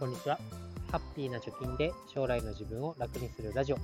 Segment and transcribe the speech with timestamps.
[0.00, 0.38] こんにちは。
[0.90, 3.76] ハッピーな貯金で将来の自分を楽にするラジオ、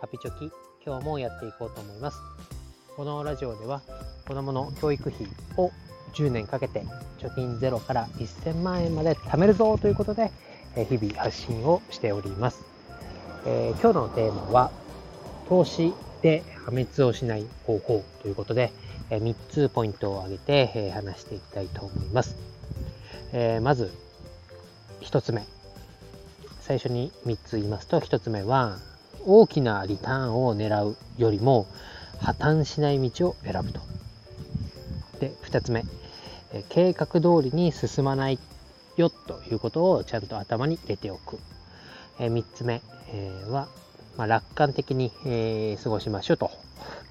[0.00, 0.50] ハピチョキ、
[0.84, 2.18] 今日もやっていこうと思います。
[2.96, 3.80] このラジオでは、
[4.26, 5.24] 子供の教育費
[5.56, 5.70] を
[6.14, 6.84] 10年かけて
[7.20, 10.32] 貯金ゼロから1000万円まで貯めるぞということで、
[10.74, 12.64] 日々発信をしております。
[13.46, 14.72] えー、今日のテーマは、
[15.48, 18.72] 投資で破滅をしない方法ということで、
[19.10, 22.34] 3つポイントを挙げて、話していきたいと思います。
[23.32, 24.01] えー、まず、
[25.02, 25.44] 1つ目。
[26.60, 28.78] 最初に3つ言いますと、1つ目は、
[29.26, 31.66] 大きなリターンを狙うよりも、
[32.18, 33.80] 破綻しない道を選ぶと。
[35.20, 35.84] で、2つ目。
[36.68, 38.38] 計画通りに進まない
[38.96, 41.40] よということをちゃんと頭に入れておく。
[42.18, 42.82] 3つ目
[43.48, 43.68] は、
[44.16, 45.10] ま、楽観的に、
[45.82, 46.50] 過ごしましょうと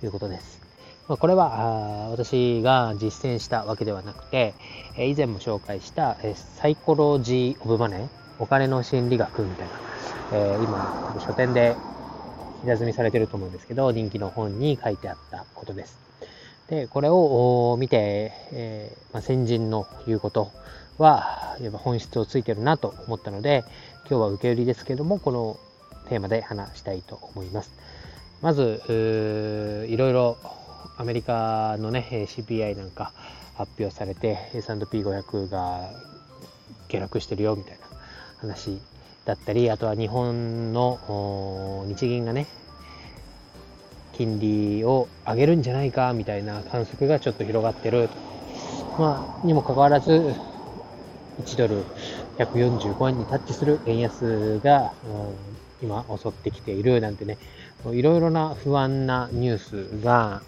[0.03, 0.60] いうことです。
[1.11, 4.53] まあ、これは私が実践したわけではなくて、
[4.95, 8.07] え以前も紹介した、えサイコロジー・オブ・マネー、
[8.39, 9.73] お金の心理学みたいな、
[10.31, 11.75] えー、今、書店で
[12.61, 15.99] 平積みされてると思うんですけど、人気の本に書いてあったことです。
[16.69, 20.49] で、これを見て、えー、まあ、先人の言うこと
[20.97, 23.65] は、やっぱ本質をついてるなと思ったので、
[24.09, 25.59] 今日は受け売りですけども、この
[26.07, 27.73] テーマで話したいと思います。
[28.41, 28.81] まず、
[29.89, 30.37] いろいろ
[31.01, 33.11] アメリカのね、CPI なんか
[33.55, 35.89] 発表されて、S&P500 が
[36.89, 37.87] 下落してるよみたいな
[38.37, 38.79] 話
[39.25, 42.45] だったり、あとは日本の日銀がね、
[44.13, 48.07] 金利を上げるんじゃないかみたいな観測がちょっと広がってる。
[48.99, 50.35] まあ、にもかかわらず、
[51.41, 51.83] 1ドル
[52.37, 54.93] 145円にタッチする円安が、
[55.81, 57.39] 今襲ってきているなんてね、
[57.91, 60.43] いろいろな不安なニュースが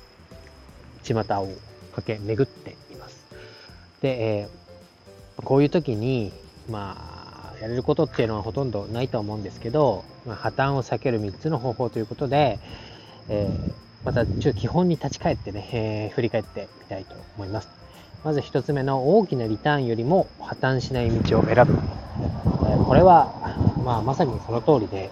[1.04, 1.50] 巷を
[1.96, 3.26] 駆け巡っています。
[4.02, 6.32] で、えー、こういう時に、
[6.70, 12.60] まあ、やれることっていうのはほとんどないと思うんですけど、まあ、破綻を避ける3つの方法ということで、
[13.30, 13.74] えー、
[14.06, 17.70] またちょ基本に立ち返ってね、えー、振り返ってみたいと思います。
[18.24, 21.78] まず1つ目の大きなリターンよりも破綻しない道を選ぶ。
[22.70, 23.34] えこれは、
[23.84, 25.10] まあ、まさにその通りで、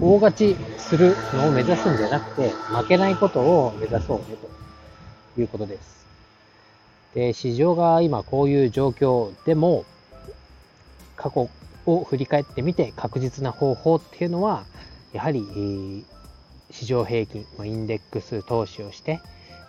[0.00, 4.48] 大勝ちするのを目指すんじゃなくて、負けないことを目指そうねと
[5.38, 6.06] いうことです。
[7.14, 9.84] で、市場が今こういう状況でも、
[11.16, 11.48] 過去
[11.86, 14.64] を振り返ってみて確実な方法っていうのは、
[15.12, 16.04] やはり、
[16.70, 19.20] 市場平均、インデックス投資をして、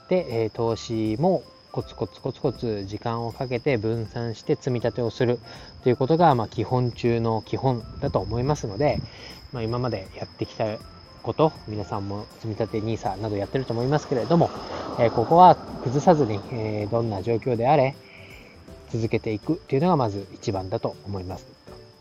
[0.09, 5.39] で、投資もコツコツコツコツ時間をかけて分散して積み立てをする
[5.83, 9.01] ということが、ま、基本中の基本だと思いますので、
[9.51, 10.65] まあ、今までやってきた
[11.23, 14.51] こと、皆さんも積み立て NISA などやってると思いますけれども、
[14.99, 17.95] え、ここは崩さずに、え、どんな状況であれ、
[18.91, 21.47] 続けていくというのがまず一番だと思います。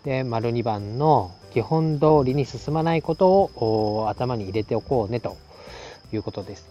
[0.05, 5.37] で、丸2番の基本通りに進まないことを頭に入れておこうねと
[6.13, 6.67] いうことです。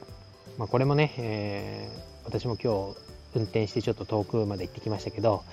[0.59, 2.97] まあ、これもね、えー私も今日
[3.35, 5.44] 運転してちょっと遠くまで行ってきましたけど、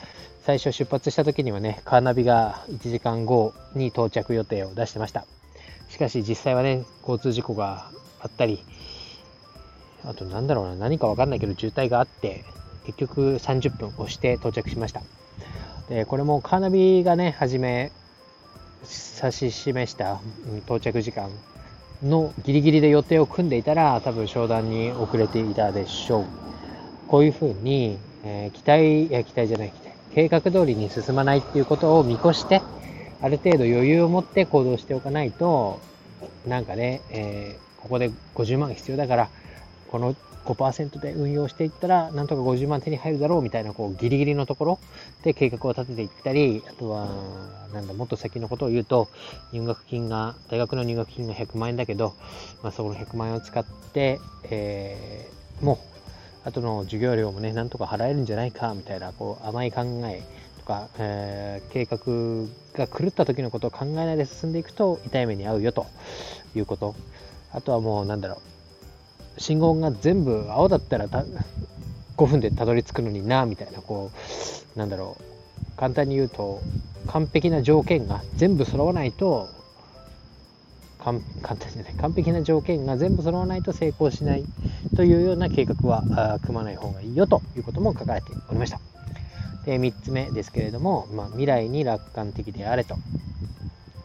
[0.45, 5.27] 最初出発した時にはね、カーナビが1時間後に到着予定を出してました。
[5.99, 8.63] しかし実際はね、交通事故があったり、
[10.05, 12.45] あとなんだろうな、何かわかんないけど渋滞があって、
[12.87, 15.03] 結局30分押して到着しました。
[15.89, 17.91] で、これもカーナビがね、初め
[19.21, 20.21] 指し示した
[20.67, 21.31] 到着時間
[22.01, 26.25] のギリギリで予定を組んでいたら、多分商談に遅れていたでしょう。
[27.09, 29.97] こういうふうに、えー、期待、いや、期待じゃない、期待。
[30.15, 32.63] 計画通りに進まないっていうことを見越して、
[33.21, 35.81] ある程度余裕を持って行動しておかないと、
[36.47, 39.29] なんかね、えー、ここで50万必要だから、
[39.91, 40.15] この
[40.45, 44.79] 5%で運用していったら、なんとか50万手に入るだろうみたいな、こう、ギリギリのところ
[45.23, 47.09] で計画を立てていったり、あとは、
[47.75, 49.09] なんだ、もっと先のことを言うと、
[49.53, 52.15] 入学金が、大学の入学金が100万円だけど、
[52.63, 55.79] まあ、そこの100万円を使って、えー、も
[56.45, 60.23] う、後の授業料もね、なんとか払えるんじゃないか、みたいな、こう、甘い考え
[60.69, 61.97] か、えー、計画
[62.77, 65.87] が狂った時のことを考えないで進んでいくと、痛い目に遭うよと
[66.55, 66.95] いうこと。
[67.53, 68.43] あとはもう、なんだろ
[69.37, 74.11] う、信号が全部青だったら5分でたどり着くのにな、みたいな、こ
[74.77, 76.63] う、なんだろう、簡単に言うと、
[77.07, 79.49] 完璧な条件が全部揃わないと
[80.99, 84.45] 簡単じゃない完璧な条件が全部揃わないと成功しない
[84.95, 88.98] というような計画は組まない方がいいよということも書かれておりました。
[89.69, 92.99] で3つ目ですけれども、まあ、未来に楽観的であれと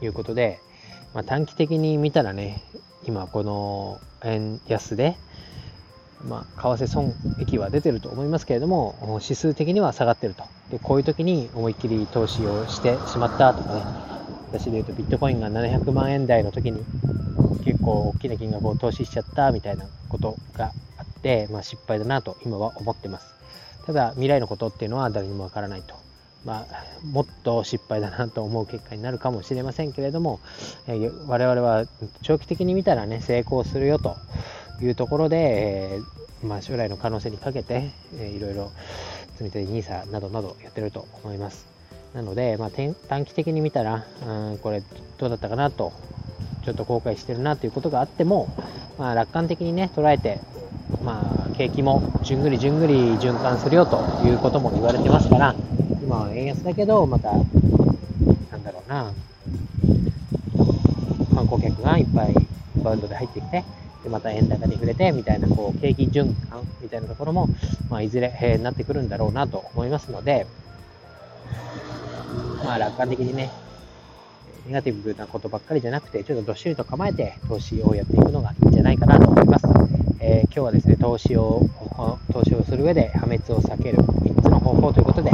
[0.01, 0.60] いうことで、
[1.13, 2.62] まあ、短期的に見たらね
[3.07, 5.15] 今この円安で、
[6.27, 13.83] まあ、為替損益は出てると思いますけれども指数的には下がってるとでこういう時に思いっきり投資をしてしまったとかね
[14.51, 16.83] 私で言うとビットコインが700万円台の時に
[17.63, 23.33] 結構大きな金額を投資しちゃったみたいなことがあって、まあ、失敗だなと今は思ってます。
[23.86, 25.96] ただ未来のことっていうのは誰にもわからないと。
[26.46, 30.42] まあ、もっと失敗だなと思う結果になるかもしれませんけれども、
[30.88, 31.86] えー、我々は
[32.22, 34.18] 長期的に見たらね成功するよと
[34.82, 38.72] いうところで、えー、まあ、将来の可能性にかけて、えー、いろいろ
[39.38, 41.66] 積み立て NISA などなどやってると思います。
[42.14, 44.84] なので、まあ、短期的に見たら、うん、これ
[45.18, 45.94] どうだったかなと、
[46.64, 48.54] ちょっと後悔してるなということがあっても、
[49.00, 50.40] まあ、楽観的にね、捉えて、
[51.04, 55.56] まあ、景気もじゅんぐりじゅんぐり循環するよということも言われてますから、
[56.02, 57.38] 今は円安だけど、また、な
[58.58, 59.14] んだろうな、
[61.34, 62.36] 観光客がいっぱい
[62.84, 63.64] バウンドで入ってきて、
[64.04, 67.48] でまた円高に触れてみたいなこう景気循環みたいなところも、
[67.90, 70.46] まあ、いずれ、えー、なってくるんだろうなと思いますので、
[72.66, 73.52] まあ、楽観的にね、
[74.66, 80.03] ネガティブなことばっかりじゃなくて、ちょっとどっしりと構えて投資をやっていくのがいいんじゃないかなと思います。
[80.25, 81.60] えー、今日はですね、投資を、
[82.31, 85.31] 投資をする上で破滅を避ける3つの方法ということで、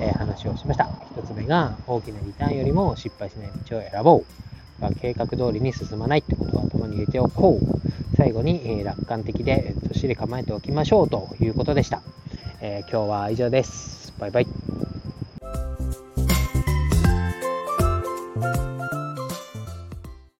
[0.00, 0.84] えー、話をしました。
[1.16, 4.24] 1つ目が、大きなリターンよりも失敗しない道を選ぼう。
[4.80, 8.16] まあ、計画通りに進まないってことは頭に入れておこう。
[8.16, 12.00] 最後に、えー、楽観的で、どっしり構えておきましょうということでした。
[12.60, 14.14] え今日は以上です。
[14.20, 14.71] バイバイ。